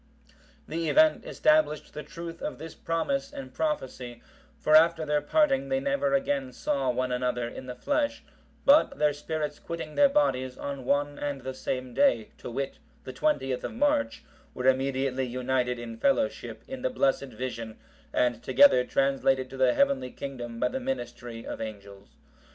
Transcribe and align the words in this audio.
The 0.67 0.89
event 0.89 1.25
established 1.27 1.93
the 1.93 2.01
truth 2.01 2.41
of 2.41 2.57
this 2.57 2.73
promise 2.73 3.31
and 3.31 3.53
prophecy, 3.53 4.19
for 4.57 4.75
after 4.75 5.05
their 5.05 5.21
parting, 5.21 5.69
they 5.69 5.79
never 5.79 6.15
again 6.15 6.53
saw 6.53 6.89
one 6.89 7.11
another 7.11 7.47
in 7.47 7.67
the 7.67 7.75
flesh; 7.75 8.23
but 8.65 8.97
their 8.97 9.13
spirits 9.13 9.59
quitting 9.59 9.93
their 9.93 10.09
bodies 10.09 10.57
on 10.57 10.85
one 10.85 11.19
and 11.19 11.41
the 11.41 11.53
same 11.53 11.93
day, 11.93 12.29
to 12.39 12.49
wit, 12.49 12.79
the 13.03 13.13
20th 13.13 13.63
of 13.63 13.73
March,(759) 13.75 14.23
were 14.55 14.67
immediately 14.67 15.27
united 15.27 15.77
in 15.77 15.97
fellowship 15.99 16.63
in 16.67 16.81
the 16.81 16.89
blessed 16.89 17.25
vision, 17.29 17.77
and 18.11 18.41
together 18.41 18.83
translated 18.83 19.51
to 19.51 19.57
the 19.57 19.75
heavenly 19.75 20.09
kingdom 20.09 20.59
by 20.59 20.67
the 20.67 20.79
ministry 20.79 21.45
of 21.45 21.61
angels. 21.61 22.15